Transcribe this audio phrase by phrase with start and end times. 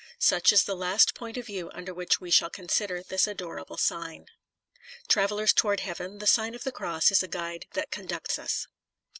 [0.17, 4.25] Such is the last point of view under which we shall consider this adorable sign.
[5.09, 8.67] TRAVELLERS TOWARDS HEAVEN, THE SIGN OF THE CROSS IS A GUIDE THAT CONDUCTS US.